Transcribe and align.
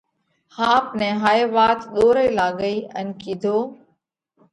ۿاپ 0.59 0.85
نئہ 0.99 1.11
هائي 1.23 1.43
وات 1.55 1.79
ۮورئي 1.93 2.29
لاڳئِي 2.37 2.75
ان 2.99 3.07
ڪِيڌو: 3.21 3.57